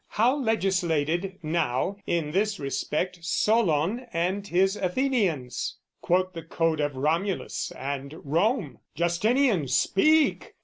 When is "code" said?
6.41-6.79